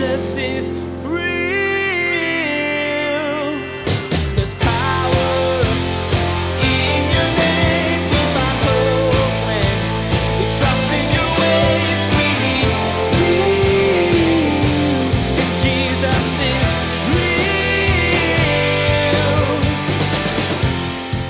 [0.00, 0.68] Jesus is.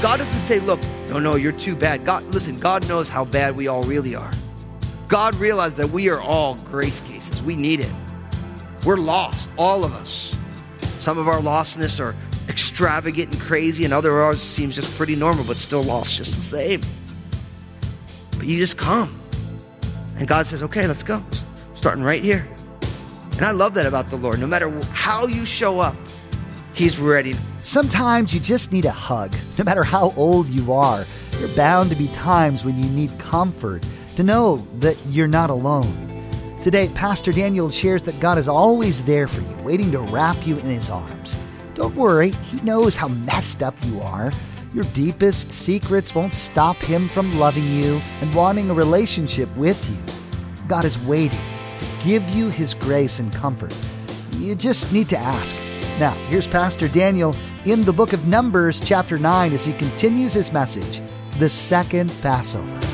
[0.00, 2.04] God doesn't say, look, no, no, you're too bad.
[2.04, 4.30] God, listen, God knows how bad we all really are.
[5.08, 7.42] God realized that we are all grace cases.
[7.42, 7.92] We need it.
[8.84, 10.36] We're lost, all of us.
[10.98, 12.16] Some of our lostness are
[12.48, 16.40] extravagant and crazy, and other ours seems just pretty normal, but still lost just the
[16.40, 16.82] same.
[18.32, 19.20] But you just come.
[20.18, 21.22] And God says, okay, let's go.
[21.74, 22.46] Starting right here.
[23.32, 24.38] And I love that about the Lord.
[24.38, 25.96] No matter how you show up,
[26.72, 27.34] He's ready.
[27.62, 29.34] Sometimes you just need a hug.
[29.58, 33.18] No matter how old you are, there are bound to be times when you need
[33.18, 33.84] comfort,
[34.16, 36.09] to know that you're not alone.
[36.62, 40.58] Today, Pastor Daniel shares that God is always there for you, waiting to wrap you
[40.58, 41.34] in his arms.
[41.74, 44.30] Don't worry, he knows how messed up you are.
[44.74, 49.96] Your deepest secrets won't stop him from loving you and wanting a relationship with you.
[50.68, 51.40] God is waiting
[51.78, 53.74] to give you his grace and comfort.
[54.32, 55.56] You just need to ask.
[55.98, 60.52] Now, here's Pastor Daniel in the book of Numbers, chapter 9, as he continues his
[60.52, 61.00] message
[61.38, 62.89] the second Passover.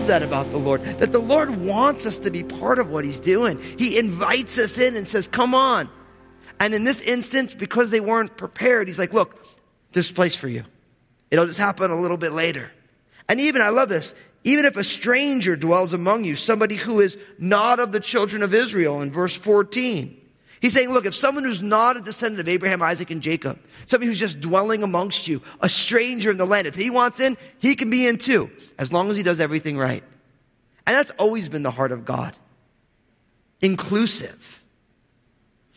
[0.00, 3.04] Love that about the Lord, that the Lord wants us to be part of what
[3.04, 3.60] He's doing.
[3.60, 5.88] He invites us in and says, Come on.
[6.58, 9.44] And in this instance, because they weren't prepared, He's like, Look,
[9.92, 10.64] there's a place for you.
[11.30, 12.72] It'll just happen a little bit later.
[13.28, 17.18] And even, I love this, even if a stranger dwells among you, somebody who is
[17.38, 20.19] not of the children of Israel, in verse 14.
[20.60, 24.08] He's saying, look, if someone who's not a descendant of Abraham, Isaac, and Jacob, somebody
[24.08, 27.74] who's just dwelling amongst you, a stranger in the land, if he wants in, he
[27.74, 30.04] can be in too, as long as he does everything right.
[30.86, 32.34] And that's always been the heart of God.
[33.62, 34.62] Inclusive.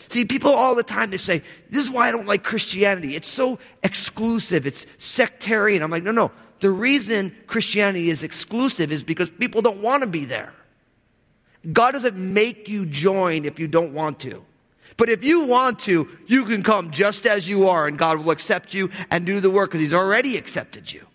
[0.10, 3.16] See, people all the time, they say, this is why I don't like Christianity.
[3.16, 4.68] It's so exclusive.
[4.68, 5.82] It's sectarian.
[5.82, 6.32] I'm like, no, no.
[6.60, 10.54] The reason Christianity is exclusive is because people don't want to be there.
[11.72, 14.44] God doesn't make you join if you don't want to.
[14.98, 18.32] But if you want to, you can come just as you are and God will
[18.32, 21.06] accept you and do the work because he's already accepted you.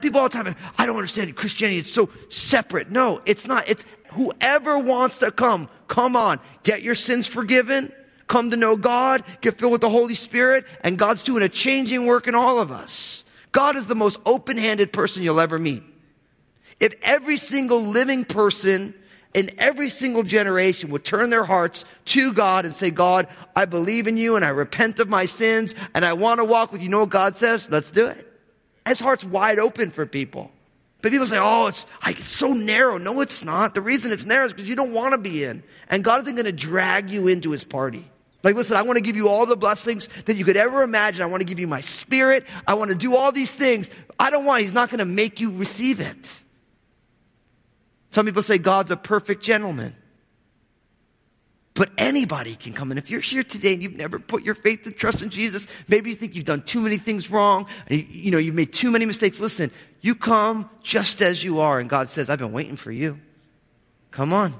[0.00, 1.78] People all the time, I don't understand Christianity.
[1.78, 2.90] It's so separate.
[2.90, 3.68] No, it's not.
[3.68, 6.40] It's whoever wants to come, come on.
[6.62, 7.92] Get your sins forgiven.
[8.26, 9.24] Come to know God.
[9.40, 10.66] Get filled with the Holy Spirit.
[10.82, 13.24] And God's doing a changing work in all of us.
[13.52, 15.82] God is the most open-handed person you'll ever meet.
[16.80, 18.94] If every single living person
[19.34, 24.06] in every single generation would turn their hearts to God and say, God, I believe
[24.06, 26.84] in you and I repent of my sins and I want to walk with you.
[26.84, 27.68] You know what God says?
[27.68, 28.30] Let's do it.
[28.86, 30.50] His heart's wide open for people.
[31.02, 32.96] But people say, oh, it's, it's so narrow.
[32.96, 33.74] No, it's not.
[33.74, 35.62] The reason it's narrow is because you don't want to be in.
[35.90, 38.08] And God isn't going to drag you into his party.
[38.42, 41.22] Like, listen, I want to give you all the blessings that you could ever imagine.
[41.22, 42.46] I want to give you my spirit.
[42.66, 43.90] I want to do all these things.
[44.18, 46.42] I don't want, he's not going to make you receive it.
[48.14, 49.92] Some people say God's a perfect gentleman.
[51.74, 52.98] But anybody can come in.
[52.98, 56.10] If you're here today and you've never put your faith and trust in Jesus, maybe
[56.10, 59.40] you think you've done too many things wrong, you, know, you've made too many mistakes.
[59.40, 63.18] Listen, you come just as you are, and God says, I've been waiting for you.
[64.12, 64.54] Come on.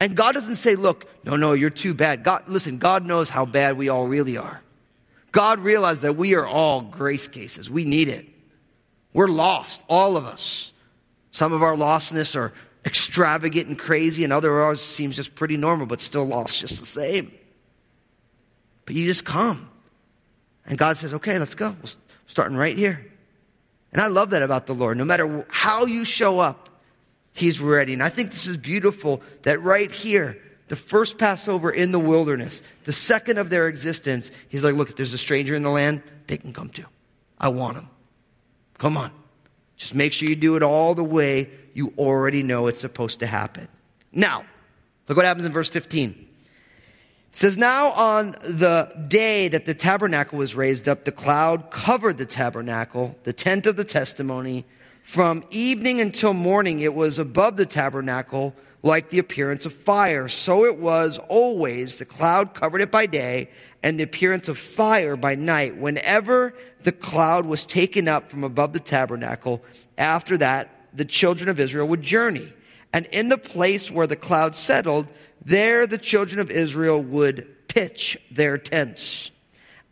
[0.00, 2.24] And God doesn't say, look, no, no, you're too bad.
[2.24, 4.60] God, listen, God knows how bad we all really are.
[5.30, 7.70] God realized that we are all grace cases.
[7.70, 8.26] We need it.
[9.12, 10.72] We're lost, all of us.
[11.30, 12.52] Some of our lostness are
[12.84, 16.86] extravagant and crazy, and other ours seems just pretty normal, but still lost just the
[16.86, 17.32] same.
[18.86, 19.70] But you just come.
[20.66, 21.76] And God says, okay, let's go.
[21.82, 21.90] We're
[22.26, 23.06] starting right here.
[23.92, 24.96] And I love that about the Lord.
[24.96, 26.68] No matter how you show up,
[27.32, 27.92] He's ready.
[27.92, 30.36] And I think this is beautiful that right here,
[30.68, 34.96] the first Passover in the wilderness, the second of their existence, He's like, look, if
[34.96, 36.86] there's a stranger in the land, they can come too.
[37.38, 37.88] I want them.
[38.78, 39.12] Come on.
[39.80, 43.26] Just make sure you do it all the way you already know it's supposed to
[43.26, 43.66] happen.
[44.12, 44.44] Now,
[45.08, 46.10] look what happens in verse 15.
[47.30, 52.18] It says, Now on the day that the tabernacle was raised up, the cloud covered
[52.18, 54.66] the tabernacle, the tent of the testimony.
[55.02, 60.28] From evening until morning, it was above the tabernacle like the appearance of fire.
[60.28, 61.96] So it was always.
[61.96, 63.50] The cloud covered it by day,
[63.82, 65.76] and the appearance of fire by night.
[65.76, 69.62] Whenever the cloud was taken up from above the tabernacle,
[69.98, 72.52] after that, the children of Israel would journey.
[72.92, 75.06] And in the place where the cloud settled,
[75.44, 79.30] there the children of Israel would pitch their tents.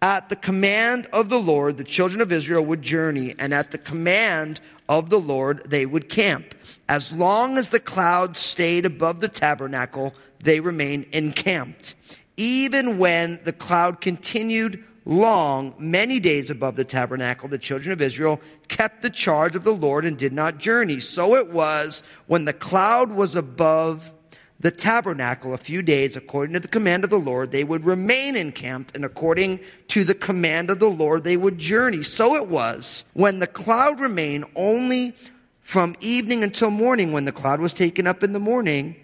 [0.01, 3.79] At the command of the Lord, the children of Israel would journey, and at the
[3.79, 6.55] command of the Lord, they would camp.
[6.89, 11.95] As long as the cloud stayed above the tabernacle, they remained encamped.
[12.37, 18.41] Even when the cloud continued long, many days above the tabernacle, the children of Israel
[18.69, 21.01] kept the charge of the Lord and did not journey.
[21.01, 24.13] So it was when the cloud was above
[24.61, 28.37] the tabernacle a few days, according to the command of the Lord, they would remain
[28.37, 32.03] encamped, and according to the command of the Lord, they would journey.
[32.03, 35.15] So it was when the cloud remained only
[35.63, 38.97] from evening until morning, when the cloud was taken up in the morning,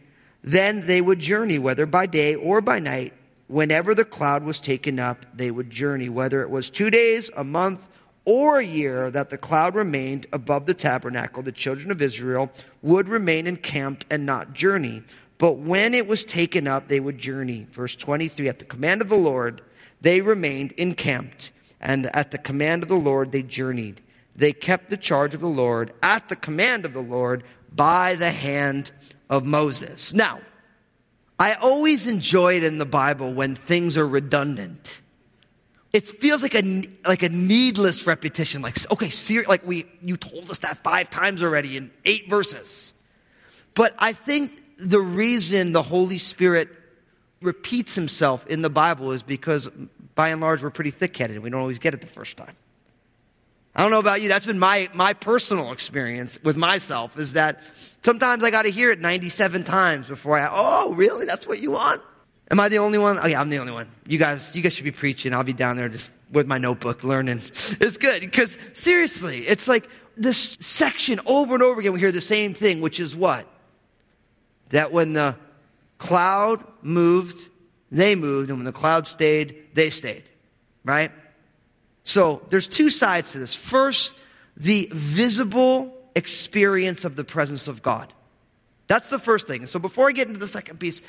[0.42, 3.12] then they would journey, whether by day or by night.
[3.46, 7.44] Whenever the cloud was taken up, they would journey, whether it was two days, a
[7.44, 7.86] month,
[8.24, 11.42] or a year that the cloud remained above the tabernacle.
[11.42, 12.50] The children of Israel
[12.82, 15.02] would remain encamped and not journey.
[15.44, 17.66] But when it was taken up, they would journey.
[17.70, 19.60] Verse 23 At the command of the Lord,
[20.00, 21.50] they remained encamped,
[21.82, 24.00] and at the command of the Lord, they journeyed.
[24.34, 28.30] They kept the charge of the Lord at the command of the Lord by the
[28.30, 28.90] hand
[29.28, 30.14] of Moses.
[30.14, 30.40] Now,
[31.38, 35.02] I always enjoy it in the Bible when things are redundant.
[35.92, 38.62] It feels like a like a needless repetition.
[38.62, 42.94] Like okay, ser- like we you told us that five times already in eight verses.
[43.74, 46.68] But I think the reason the Holy Spirit
[47.40, 49.68] repeats himself in the Bible is because
[50.14, 52.54] by and large we're pretty thick-headed and we don't always get it the first time.
[53.76, 54.28] I don't know about you.
[54.28, 57.60] That's been my, my personal experience with myself is that
[58.02, 61.26] sometimes I got to hear it 97 times before I, oh, really?
[61.26, 62.00] That's what you want?
[62.50, 63.18] Am I the only one?
[63.20, 63.90] Oh, yeah, I'm the only one.
[64.06, 65.34] You guys, you guys should be preaching.
[65.34, 67.40] I'll be down there just with my notebook learning.
[67.80, 71.92] It's good because seriously, it's like this section over and over again.
[71.92, 73.46] We hear the same thing, which is what?
[74.74, 75.36] That when the
[75.98, 77.48] cloud moved,
[77.92, 80.24] they moved, and when the cloud stayed, they stayed.
[80.84, 81.12] Right?
[82.02, 83.54] So there's two sides to this.
[83.54, 84.16] First,
[84.56, 88.12] the visible experience of the presence of God.
[88.88, 89.66] That's the first thing.
[89.66, 91.02] So before I get into the second piece,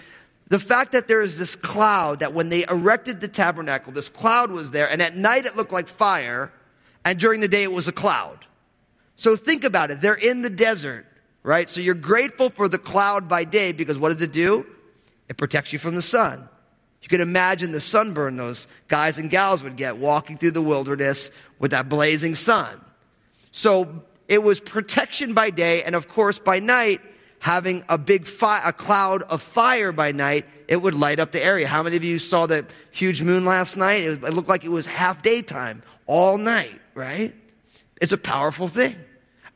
[0.47, 4.51] the fact that there is this cloud, that when they erected the tabernacle, this cloud
[4.51, 6.53] was there, and at night it looked like fire,
[7.03, 8.45] and during the day it was a cloud.
[9.15, 10.01] So think about it.
[10.01, 11.07] They're in the desert,
[11.45, 11.69] right?
[11.69, 14.65] So you're grateful for the cloud by day because what does it do?
[15.29, 16.49] It protects you from the sun.
[17.03, 21.29] You can imagine the sunburn those guys and gals would get walking through the wilderness
[21.59, 22.81] with that blazing sun.
[23.51, 26.99] So it was protection by day, and of course, by night,
[27.37, 31.67] having a big a cloud of fire by night, it would light up the area.
[31.67, 34.03] How many of you saw the huge moon last night?
[34.03, 37.35] It, was, it looked like it was half daytime, all night, right?
[38.01, 38.95] It's a powerful thing.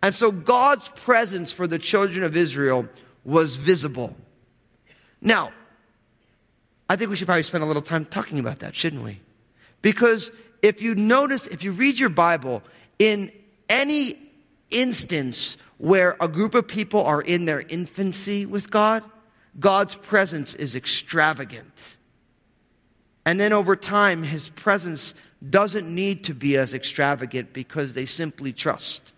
[0.02, 2.88] And so God's presence for the children of Israel
[3.26, 4.16] was visible.
[5.22, 5.52] Now,
[6.90, 9.20] I think we should probably spend a little time talking about that, shouldn't we?
[9.82, 10.32] Because
[10.62, 12.64] if you notice, if you read your Bible,
[12.98, 13.32] in
[13.70, 14.14] any
[14.72, 19.04] instance where a group of people are in their infancy with God,
[19.60, 21.98] God's presence is extravagant.
[23.26, 25.14] And then over time, his presence
[25.48, 29.14] doesn't need to be as extravagant because they simply trust.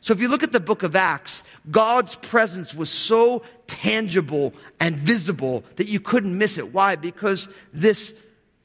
[0.00, 4.96] So if you look at the book of Acts, God's presence was so tangible and
[4.96, 6.72] visible that you couldn't miss it.
[6.72, 6.96] Why?
[6.96, 8.14] Because this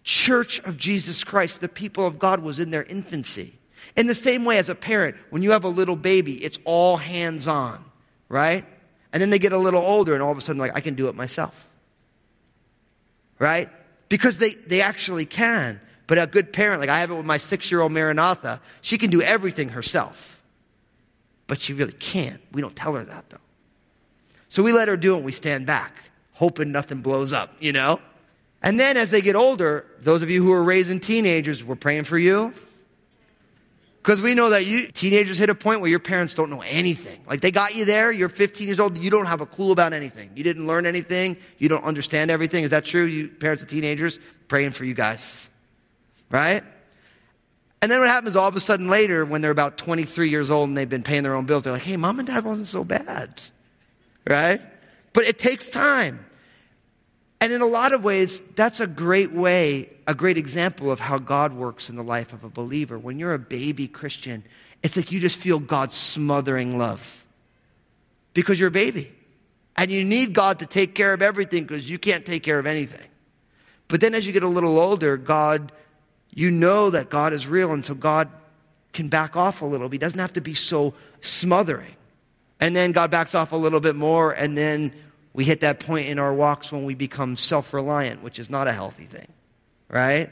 [0.04, 3.54] church of Jesus Christ, the people of God, was in their infancy.
[3.98, 6.96] In the same way as a parent, when you have a little baby, it's all
[6.96, 7.84] hands on,
[8.30, 8.66] right?
[9.12, 10.96] And then they get a little older and all of a sudden, like, I can
[10.96, 11.68] do it myself.
[13.40, 13.70] Right?
[14.08, 15.82] Because they, they actually can.
[16.08, 18.98] But a good parent, like I have it with my six year old Maranatha, she
[18.98, 20.35] can do everything herself.
[21.48, 22.42] But she really can't.
[22.52, 23.38] We don't tell her that though.
[24.50, 25.94] So we let her do it and we stand back,
[26.34, 28.00] hoping nothing blows up, you know?
[28.62, 32.06] And then as they get older, those of you who are raising teenagers, we're praying
[32.06, 32.54] for you.
[34.02, 37.20] Because we know that you teenagers hit a point where your parents don't know anything.
[37.28, 39.94] Like they got you there, you're 15 years old, you don't have a clue about
[39.94, 40.30] anything.
[40.36, 42.64] You didn't learn anything, you don't understand everything.
[42.64, 44.20] Is that true, you parents of teenagers?
[44.48, 45.50] Praying for you guys.
[46.30, 46.64] Right?
[47.86, 50.70] And then what happens all of a sudden later when they're about 23 years old
[50.70, 52.84] and they've been paying their own bills, they're like, hey, mom and dad wasn't so
[52.84, 53.40] bad.
[54.28, 54.60] Right?
[55.14, 56.26] But it takes time.
[57.40, 61.20] And in a lot of ways, that's a great way, a great example of how
[61.20, 62.98] God works in the life of a believer.
[62.98, 64.44] When you're a baby Christian,
[64.82, 67.24] it's like you just feel God's smothering love
[68.34, 69.12] because you're a baby.
[69.78, 72.66] And you need God to take care of everything because you can't take care of
[72.66, 73.08] anything.
[73.90, 75.72] But then as you get a little older, God,
[76.36, 78.30] you know that God is real, and so God
[78.94, 79.90] can back off a little.
[79.90, 81.96] He doesn't have to be so smothering.
[82.60, 84.94] And then God backs off a little bit more, and then
[85.34, 88.68] we hit that point in our walks when we become self reliant, which is not
[88.68, 89.28] a healthy thing,
[89.90, 90.30] right?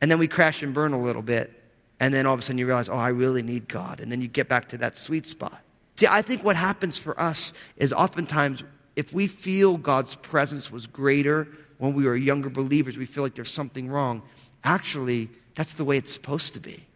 [0.00, 1.52] And then we crash and burn a little bit.
[1.98, 4.00] And then all of a sudden you realize, oh, I really need God.
[4.00, 5.62] And then you get back to that sweet spot.
[5.96, 8.62] See, I think what happens for us is oftentimes
[8.96, 11.48] if we feel God's presence was greater
[11.78, 14.22] when we were younger believers, we feel like there's something wrong.
[14.64, 16.86] Actually, that's the way it's supposed to be.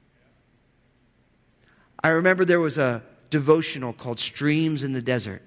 [2.02, 5.42] I remember there was a devotional called Streams in the Desert.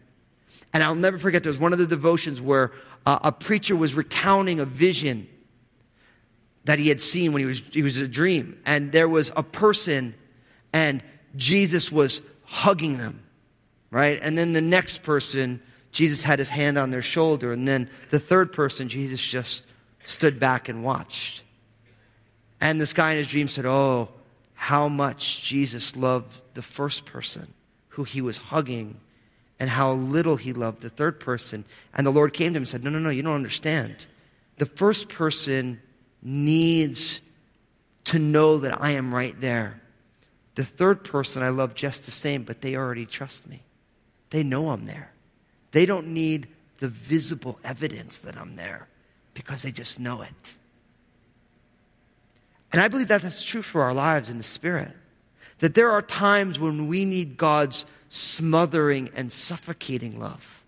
[0.73, 2.71] And I'll never forget, there was one of the devotions where
[3.05, 5.27] uh, a preacher was recounting a vision
[6.65, 8.59] that he had seen when he was, he was a dream.
[8.65, 10.15] And there was a person,
[10.71, 11.03] and
[11.35, 13.21] Jesus was hugging them,
[13.91, 14.19] right?
[14.21, 17.51] And then the next person, Jesus had his hand on their shoulder.
[17.51, 19.65] And then the third person, Jesus just
[20.05, 21.42] stood back and watched.
[22.63, 24.07] And this guy in his dream said, Oh,
[24.53, 27.53] how much Jesus loved the first person
[27.89, 29.01] who he was hugging
[29.59, 31.65] and how little he loved the third person.
[31.93, 34.05] And the Lord came to him and said, No, no, no, you don't understand.
[34.59, 35.81] The first person
[36.21, 37.19] needs
[38.05, 39.81] to know that I am right there.
[40.55, 43.61] The third person I love just the same, but they already trust me.
[44.29, 45.11] They know I'm there.
[45.73, 46.47] They don't need
[46.79, 48.87] the visible evidence that I'm there
[49.33, 50.55] because they just know it.
[52.73, 54.91] And I believe that that's true for our lives in the Spirit.
[55.59, 60.63] That there are times when we need God's smothering and suffocating love.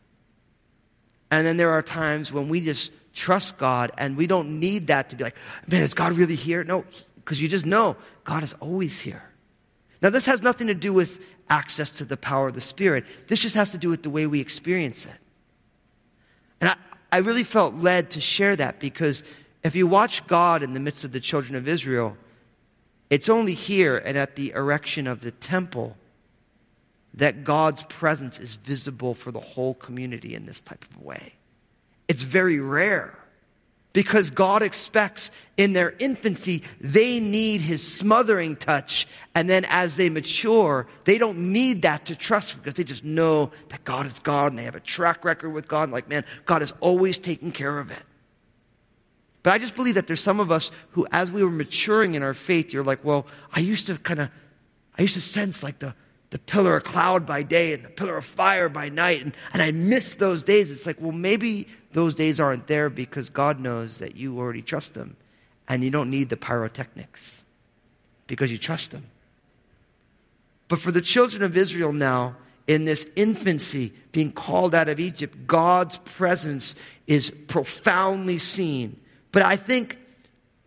[1.32, 5.10] And then there are times when we just trust God and we don't need that
[5.10, 5.36] to be like,
[5.68, 6.64] man, is God really here?
[6.64, 6.86] No,
[7.16, 9.24] because you just know God is always here.
[10.02, 13.06] Now, this has nothing to do with access to the power of the Spirit.
[13.28, 15.14] This just has to do with the way we experience it.
[16.62, 16.76] And I,
[17.12, 19.24] I really felt led to share that because
[19.66, 22.16] if you watch God in the midst of the children of Israel,
[23.10, 25.98] it's only here and at the erection of the temple
[27.16, 31.34] that God's presence is visible for the whole community in this type of way.
[32.08, 33.18] It's very rare
[33.92, 39.08] because God expects in their infancy, they need his smothering touch.
[39.34, 43.50] And then as they mature, they don't need that to trust because they just know
[43.70, 45.90] that God is God and they have a track record with God.
[45.90, 48.04] Like, man, God is always taking care of it.
[49.46, 52.24] But I just believe that there's some of us who, as we were maturing in
[52.24, 54.32] our faith, you're like, well, I used to kind of,
[54.98, 55.94] I used to sense like the,
[56.32, 59.62] the pillar of cloud by day and the pillar of fire by night, and, and
[59.62, 60.72] I miss those days.
[60.72, 64.96] It's like, well, maybe those days aren't there because God knows that you already trust
[64.96, 65.16] Him,
[65.70, 67.46] and you don't need the pyrotechnics
[68.26, 69.06] because you trust Him.
[70.70, 72.36] But for the children of Israel now,
[72.66, 76.74] in this infancy, being called out of Egypt, God's presence
[77.06, 79.02] is profoundly seen
[79.36, 79.98] but I think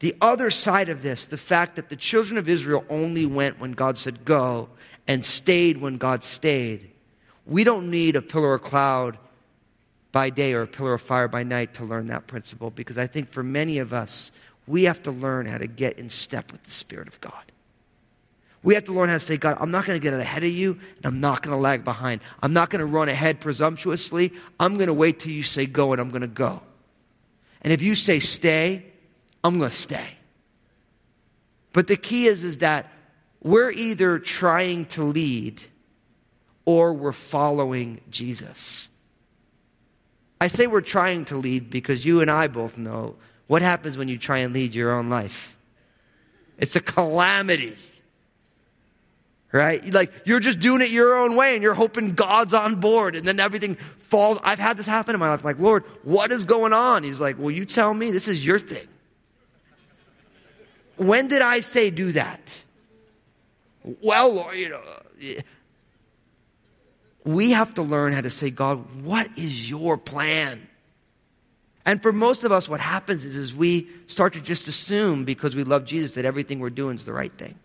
[0.00, 3.72] the other side of this, the fact that the children of Israel only went when
[3.72, 4.68] God said go
[5.06, 6.90] and stayed when God stayed,
[7.46, 9.16] we don't need a pillar of cloud
[10.12, 13.06] by day or a pillar of fire by night to learn that principle because I
[13.06, 14.32] think for many of us,
[14.66, 17.52] we have to learn how to get in step with the Spirit of God.
[18.62, 20.50] We have to learn how to say, God, I'm not going to get ahead of
[20.50, 22.20] you, and I'm not going to lag behind.
[22.42, 24.30] I'm not going to run ahead presumptuously.
[24.60, 26.60] I'm going to wait till you say go, and I'm going to go.
[27.62, 28.84] And if you say stay,
[29.42, 30.08] I'm going to stay.
[31.72, 32.90] But the key is, is that
[33.42, 35.62] we're either trying to lead
[36.64, 38.88] or we're following Jesus.
[40.40, 44.08] I say we're trying to lead because you and I both know what happens when
[44.08, 45.56] you try and lead your own life.
[46.58, 47.76] It's a calamity.
[49.50, 49.84] Right?
[49.92, 53.26] Like you're just doing it your own way and you're hoping God's on board and
[53.26, 54.38] then everything falls.
[54.42, 55.40] I've had this happen in my life.
[55.40, 57.02] I'm like, Lord, what is going on?
[57.02, 58.10] He's like, Well, you tell me.
[58.10, 58.86] This is your thing.
[60.96, 62.62] When did I say do that?
[64.02, 64.82] Well, Lord, you know.
[67.24, 70.66] We have to learn how to say, God, what is your plan?
[71.84, 75.56] And for most of us, what happens is, is we start to just assume because
[75.56, 77.58] we love Jesus that everything we're doing is the right thing.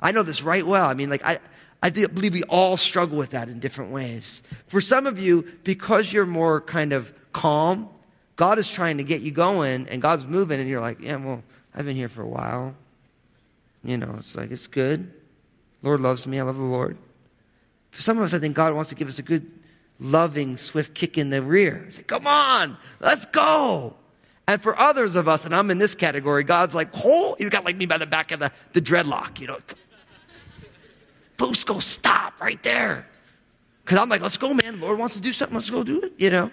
[0.00, 0.86] I know this right well.
[0.86, 1.38] I mean, like, I,
[1.82, 4.42] I believe we all struggle with that in different ways.
[4.66, 7.88] For some of you, because you're more kind of calm,
[8.36, 11.42] God is trying to get you going and God's moving, and you're like, yeah, well,
[11.74, 12.74] I've been here for a while.
[13.84, 15.12] You know, it's like, it's good.
[15.82, 16.40] Lord loves me.
[16.40, 16.96] I love the Lord.
[17.90, 19.50] For some of us, I think God wants to give us a good,
[20.00, 21.86] loving, swift kick in the rear.
[21.90, 23.94] Say, come on, let's go.
[24.48, 27.64] And for others of us, and I'm in this category, God's like, oh, he's got
[27.64, 29.58] like me by the back of the, the dreadlock, you know.
[31.36, 33.06] Boost, go stop right there.
[33.84, 34.80] Because I'm like, let's go, man.
[34.80, 35.54] The Lord wants to do something.
[35.54, 36.50] Let's go do it, you know.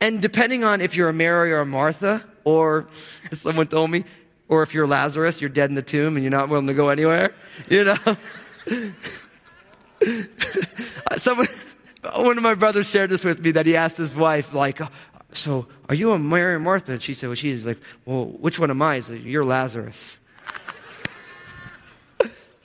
[0.00, 2.88] And depending on if you're a Mary or a Martha, or
[3.30, 4.04] as someone told me,
[4.48, 6.88] or if you're Lazarus, you're dead in the tomb and you're not willing to go
[6.88, 7.34] anywhere,
[7.68, 7.96] you know.
[11.16, 11.46] Someone,
[12.14, 14.80] one of my brothers shared this with me that he asked his wife, like,
[15.32, 16.92] so are you a Mary or Martha?
[16.92, 18.96] And she said, well, she's like, well, which one am I?
[18.96, 20.18] He said, you're Lazarus.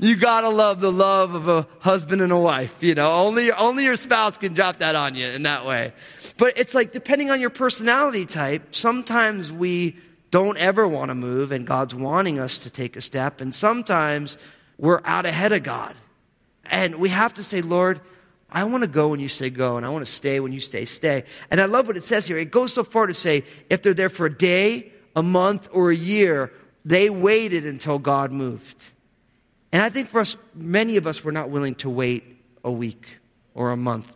[0.04, 2.84] You gotta love the love of a husband and a wife.
[2.84, 5.94] You know, only, only your spouse can drop that on you in that way.
[6.38, 9.98] But it's like, depending on your personality type, sometimes we
[10.32, 13.40] don't ever want to move and God's wanting us to take a step.
[13.40, 14.38] And sometimes
[14.78, 15.96] we're out ahead of God.
[16.66, 18.02] And we have to say, Lord,
[18.50, 20.60] I want to go when you say go, and I want to stay when you
[20.60, 21.24] say stay.
[21.50, 22.38] And I love what it says here.
[22.38, 25.92] It goes so far to say if they're there for a day, a month, or
[25.92, 26.52] a year,
[26.86, 28.92] they waited until God moved.
[29.74, 32.24] And I think for us, many of us were not willing to wait
[32.64, 33.08] a week
[33.56, 34.14] or a month,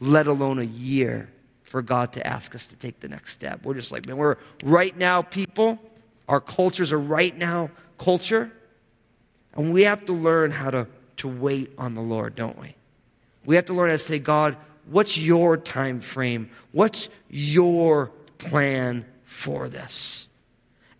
[0.00, 1.28] let alone a year,
[1.62, 3.64] for God to ask us to take the next step.
[3.64, 5.78] We're just like, man, we're right now people.
[6.26, 8.50] Our cultures are right now culture.
[9.54, 10.86] And we have to learn how to,
[11.18, 12.74] to wait on the Lord, don't we?
[13.44, 16.48] We have to learn how to say, God, what's your time frame?
[16.72, 20.28] What's your plan for this?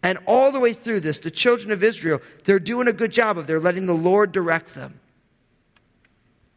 [0.03, 3.39] And all the way through this, the children of Israel, they're doing a good job
[3.39, 4.99] of they're letting the Lord direct them.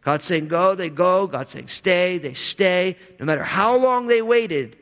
[0.02, 1.28] God's saying go, they go.
[1.28, 2.96] God's saying stay, they stay.
[3.20, 4.78] No matter how long they waited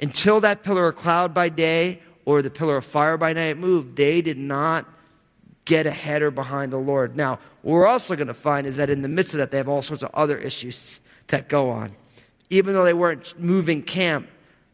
[0.00, 3.96] until that pillar of cloud by day or the pillar of fire by night moved,
[3.96, 4.86] they did not
[5.64, 7.16] get ahead or behind the Lord.
[7.16, 9.56] Now, what we're also going to find is that in the midst of that, they
[9.56, 11.90] have all sorts of other issues that go on.
[12.50, 14.28] Even though they weren't moving camp,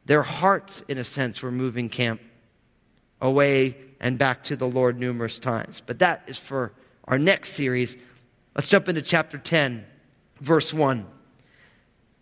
[0.04, 2.20] their hearts, in a sense, were moving camp
[3.22, 5.80] away and back to the Lord numerous times.
[5.84, 6.72] But that is for
[7.06, 7.96] our next series.
[8.54, 9.86] Let's jump into chapter 10,
[10.40, 11.06] verse 1.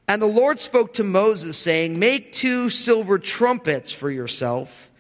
[0.07, 4.91] And the Lord spoke to Moses, saying, Make two silver trumpets for yourself.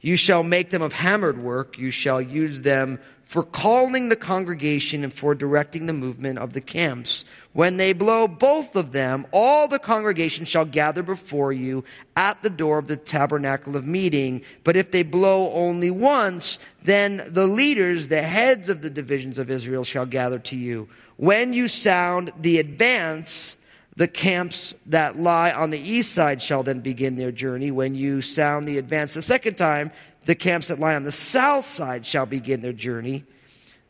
[0.00, 1.78] You shall make them of hammered work.
[1.78, 2.98] You shall use them
[3.32, 7.24] for calling the congregation and for directing the movement of the camps.
[7.54, 11.82] When they blow both of them, all the congregation shall gather before you
[12.14, 14.42] at the door of the tabernacle of meeting.
[14.64, 19.48] But if they blow only once, then the leaders, the heads of the divisions of
[19.50, 20.90] Israel, shall gather to you.
[21.16, 23.56] When you sound the advance,
[23.96, 27.70] the camps that lie on the east side shall then begin their journey.
[27.70, 29.90] When you sound the advance the second time,
[30.24, 33.24] the camps that lie on the south side shall begin their journey.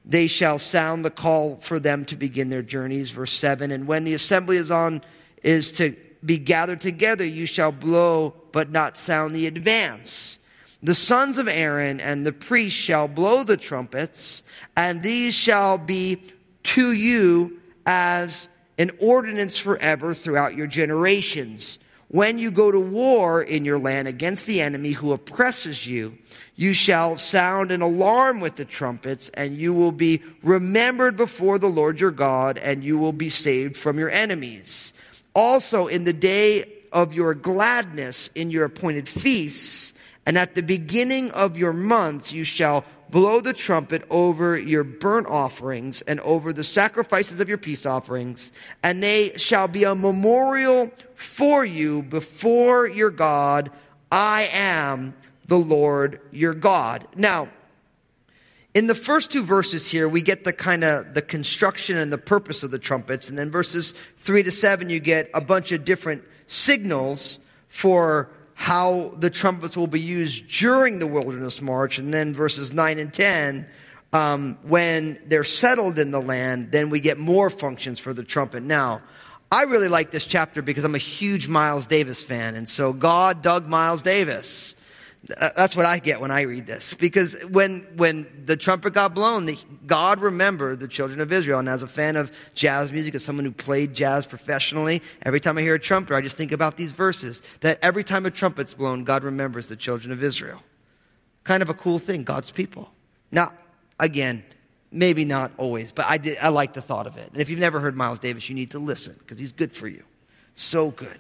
[0.05, 3.11] They shall sound the call for them to begin their journeys.
[3.11, 5.03] Verse 7 And when the assembly is on,
[5.43, 10.39] is to be gathered together, you shall blow, but not sound the advance.
[10.83, 14.43] The sons of Aaron and the priests shall blow the trumpets,
[14.77, 16.23] and these shall be
[16.65, 21.79] to you as an ordinance forever throughout your generations.
[22.13, 26.19] When you go to war in your land against the enemy who oppresses you,
[26.55, 31.71] you shall sound an alarm with the trumpets, and you will be remembered before the
[31.71, 34.93] Lord your God, and you will be saved from your enemies.
[35.35, 39.95] Also, in the day of your gladness in your appointed feasts,
[40.27, 45.29] and at the beginning of your months, you shall blow the trumpet over your burnt
[45.29, 48.51] offerings and over the sacrifices of your peace offerings,
[48.83, 53.71] and they shall be a memorial for you before your God.
[54.11, 55.15] I am
[55.47, 57.07] the Lord your God.
[57.15, 57.49] Now,
[58.75, 62.17] in the first two verses here, we get the kind of the construction and the
[62.17, 63.29] purpose of the trumpets.
[63.29, 69.13] And then verses three to seven, you get a bunch of different signals for how
[69.19, 71.99] the trumpets will be used during the wilderness march.
[71.99, 73.67] And then verses 9 and 10,
[74.13, 78.63] um, when they're settled in the land, then we get more functions for the trumpet.
[78.63, 79.03] Now,
[79.51, 82.55] I really like this chapter because I'm a huge Miles Davis fan.
[82.55, 84.75] And so God dug Miles Davis.
[85.25, 86.95] That's what I get when I read this.
[86.95, 89.57] Because when, when the trumpet got blown, the,
[89.87, 91.61] God remembered the children of Israel.
[91.61, 95.57] And as a fan of jazz music, as someone who played jazz professionally, every time
[95.59, 97.41] I hear a trumpeter, I just think about these verses.
[97.61, 100.61] That every time a trumpet's blown, God remembers the children of Israel.
[101.45, 102.91] Kind of a cool thing, God's people.
[103.31, 103.53] Now,
[104.01, 104.43] again,
[104.91, 107.31] maybe not always, but I, did, I like the thought of it.
[107.33, 109.87] And if you've never heard Miles Davis, you need to listen because he's good for
[109.87, 110.03] you.
[110.55, 111.19] So good.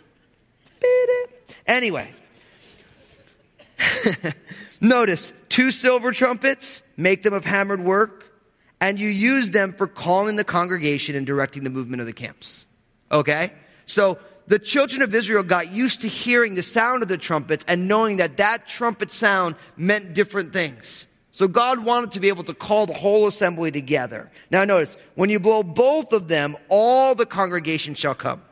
[1.68, 2.10] Anyway.
[4.80, 8.24] Notice two silver trumpets, make them of hammered work,
[8.80, 12.66] and you use them for calling the congregation and directing the movement of the camps.
[13.10, 13.52] Okay?
[13.86, 14.18] So
[14.48, 18.16] the children of Israel got used to hearing the sound of the trumpets and knowing
[18.16, 21.06] that that trumpet sound meant different things.
[21.30, 24.30] So God wanted to be able to call the whole assembly together.
[24.50, 28.42] Now notice, when you blow both of them, all the congregation shall come.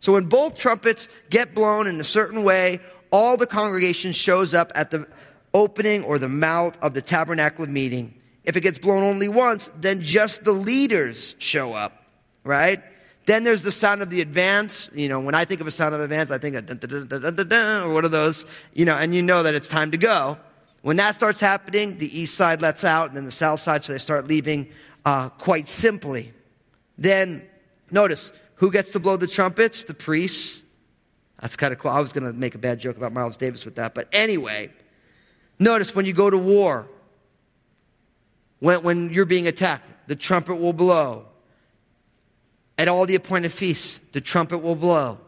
[0.00, 2.80] So when both trumpets get blown in a certain way,
[3.12, 5.06] all the congregation shows up at the
[5.54, 8.14] opening or the mouth of the tabernacle meeting.
[8.44, 12.04] If it gets blown only once, then just the leaders show up,
[12.42, 12.82] right?
[13.26, 14.90] Then there's the sound of the advance.
[14.92, 17.06] You know, when I think of a sound of advance, I think of dun, dun,
[17.06, 19.92] dun, dun, dun, or one of those, you know, and you know that it's time
[19.92, 20.38] to go.
[20.80, 23.92] When that starts happening, the east side lets out, and then the south side, so
[23.92, 24.72] they start leaving
[25.04, 26.32] uh, quite simply.
[26.98, 27.48] Then,
[27.92, 29.84] notice, who gets to blow the trumpets?
[29.84, 30.61] The priests.
[31.42, 31.90] That's kind of cool.
[31.90, 33.94] I was going to make a bad joke about Miles Davis with that.
[33.94, 34.70] But anyway,
[35.58, 36.86] notice when you go to war,
[38.60, 41.26] when, when you're being attacked, the trumpet will blow.
[42.78, 45.18] At all the appointed feasts, the trumpet will blow.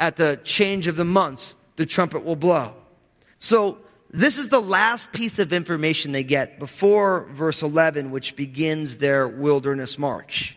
[0.00, 2.74] At the change of the months, the trumpet will blow.
[3.38, 3.78] So,
[4.12, 9.28] this is the last piece of information they get before verse 11, which begins their
[9.28, 10.56] wilderness march.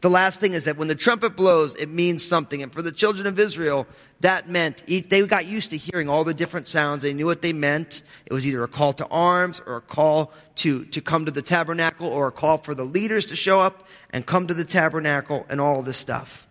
[0.00, 2.62] The last thing is that when the trumpet blows, it means something.
[2.62, 3.86] And for the children of Israel,
[4.20, 7.02] that meant they got used to hearing all the different sounds.
[7.02, 8.02] They knew what they meant.
[8.26, 11.42] It was either a call to arms or a call to, to come to the
[11.42, 15.44] tabernacle or a call for the leaders to show up and come to the tabernacle
[15.48, 16.46] and all this stuff.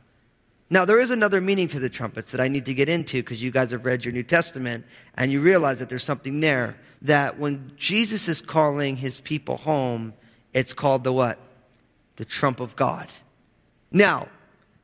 [0.70, 3.42] Now, there is another meaning to the trumpets that I need to get into because
[3.42, 6.76] you guys have read your New Testament and you realize that there's something there.
[7.04, 10.14] That when Jesus is calling his people home,
[10.54, 11.40] it's called the what?
[12.18, 13.08] The trump of God.
[13.92, 14.28] Now,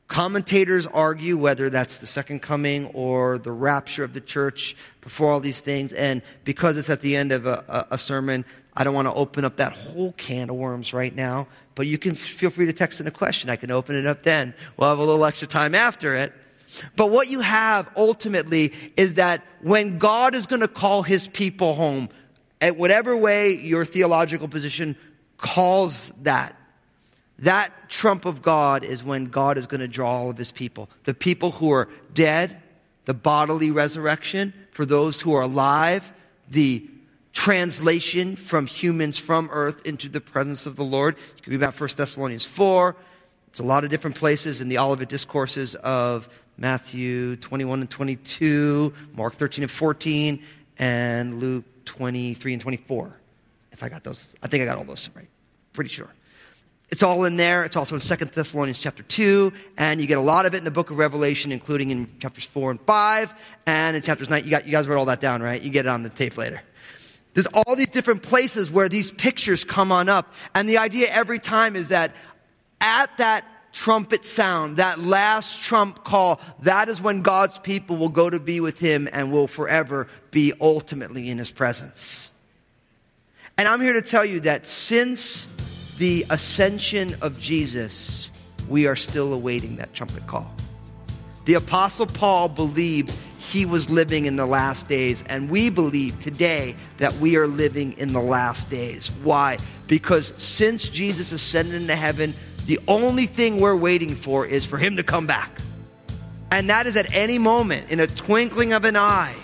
[0.08, 5.39] commentators argue whether that's the second coming or the rapture of the church before all
[5.39, 5.92] these things.
[5.92, 9.13] And because it's at the end of a, a, a sermon, I don't want to
[9.13, 12.74] open up that whole can of worms right now, but you can feel free to
[12.74, 13.50] text in a question.
[13.50, 14.54] I can open it up then.
[14.78, 16.34] We'll have a little extra time after it.
[16.96, 21.76] But what you have ultimately is that when God is going to call his people
[21.76, 22.10] home,
[22.62, 24.96] at whatever way your theological position
[25.38, 26.58] calls that,
[27.43, 30.89] that trump of God is when God is going to draw all of his people.
[31.03, 32.62] The people who are dead,
[33.06, 34.53] the bodily resurrection.
[34.71, 36.13] For those who are alive,
[36.49, 36.89] the
[37.34, 41.15] translation from humans from earth into the presence of the Lord.
[41.38, 42.95] You could be about 1 Thessalonians 4.
[43.47, 48.93] It's a lot of different places in the Olivet Discourses of Matthew 21 and 22,
[49.13, 50.41] Mark 13 and 14,
[50.77, 53.19] and Luke 23 and 24.
[53.71, 55.27] If I got those, I think I got all those right.
[55.73, 56.10] Pretty sure.
[56.93, 57.63] It's all in there.
[57.63, 60.63] It's also in 2 Thessalonians chapter 2, and you get a lot of it in
[60.63, 63.34] the book of Revelation, including in chapters 4 and 5,
[63.65, 64.43] and in chapters 9.
[64.43, 65.60] You, got, you guys wrote all that down, right?
[65.60, 66.62] You get it on the tape later.
[67.34, 70.32] There's all these different places where these pictures come on up.
[70.53, 72.13] And the idea every time is that
[72.79, 78.29] at that trumpet sound, that last trump call, that is when God's people will go
[78.29, 82.29] to be with Him and will forever be ultimately in His presence.
[83.58, 85.47] And I'm here to tell you that since
[86.04, 88.30] the ascension of Jesus,
[88.68, 90.54] we are still awaiting that trumpet call.
[91.46, 96.76] The Apostle Paul believed he was living in the last days, and we believe today
[96.98, 99.12] that we are living in the last days.
[99.24, 99.60] Why?
[99.88, 102.34] Because since Jesus ascended into heaven,
[102.66, 105.58] the only thing we're waiting for is for him to come back.
[106.52, 109.38] And that is at any moment, in a twinkling of an eye.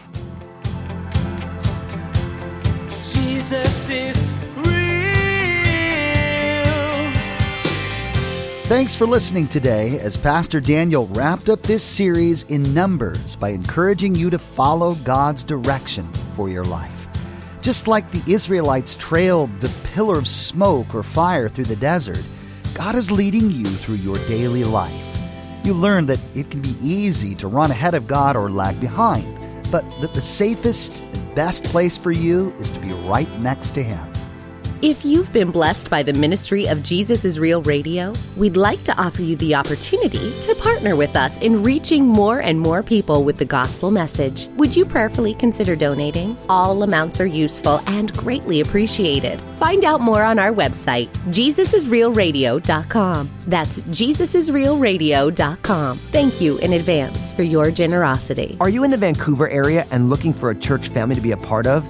[3.14, 4.29] Jesus is
[8.70, 14.14] Thanks for listening today as Pastor Daniel wrapped up this series in Numbers by encouraging
[14.14, 17.08] you to follow God's direction for your life.
[17.64, 22.24] Just like the Israelites trailed the pillar of smoke or fire through the desert,
[22.76, 25.18] God is leading you through your daily life.
[25.64, 29.26] You learn that it can be easy to run ahead of God or lag behind,
[29.72, 33.82] but that the safest and best place for you is to be right next to
[33.82, 34.09] Him.
[34.82, 38.98] If you've been blessed by the ministry of Jesus is Real Radio, we'd like to
[38.98, 43.38] offer you the opportunity to partner with us in reaching more and more people with
[43.38, 44.48] the gospel message.
[44.56, 46.38] Would you prayerfully consider donating?
[46.48, 49.42] All amounts are useful and greatly appreciated.
[49.58, 53.30] Find out more on our website, jesusisrealradio.com.
[53.48, 55.98] That's jesusisrealradio.com.
[55.98, 58.56] Thank you in advance for your generosity.
[58.62, 61.38] Are you in the Vancouver area and looking for a church family to be a
[61.38, 61.84] part of?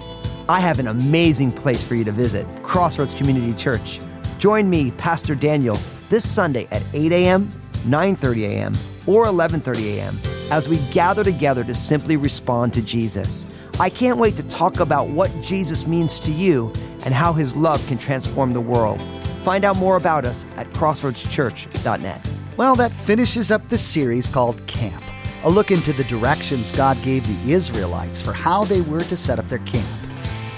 [0.50, 4.02] I have an amazing place for you to visit Crossroads Community Church.
[4.40, 5.78] Join me, Pastor Daniel,
[6.10, 7.52] this Sunday at 8 a.m.,
[7.86, 8.74] 9:30 a.m.,
[9.06, 10.18] or 11:30 a.m.
[10.50, 13.48] as we gather together to simply respond to Jesus.
[13.80, 16.74] I can't wait to talk about what Jesus means to you
[17.06, 19.00] and how his love can transform the world.
[19.44, 22.28] Find out more about us at crossroadschurch.net.
[22.58, 25.04] Well, that finishes up the series called Camp,
[25.44, 29.38] a look into the directions God gave the Israelites for how they were to set
[29.38, 29.99] up their camp.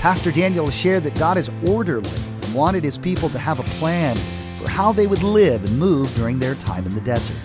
[0.01, 2.09] Pastor Daniel shared that God is orderly
[2.41, 4.15] and wanted his people to have a plan
[4.59, 7.37] for how they would live and move during their time in the desert.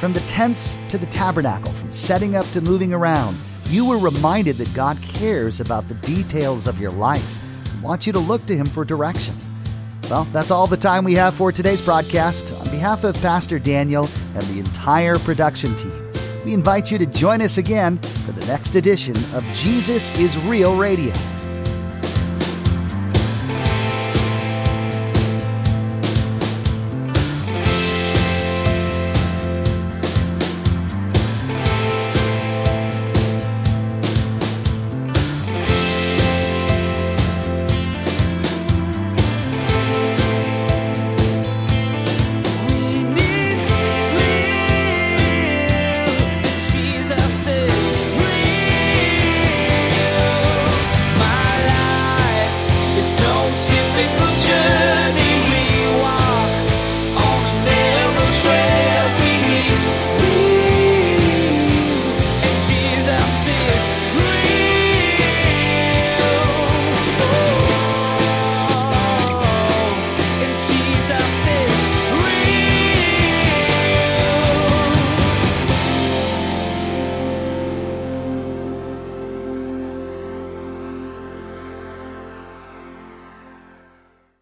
[0.00, 3.36] From the tents to the tabernacle, from setting up to moving around,
[3.66, 8.14] you were reminded that God cares about the details of your life and wants you
[8.14, 9.36] to look to him for direction.
[10.08, 12.54] Well, that's all the time we have for today's broadcast.
[12.62, 16.12] On behalf of Pastor Daniel and the entire production team,
[16.46, 20.78] we invite you to join us again for the next edition of Jesus is Real
[20.78, 21.12] Radio.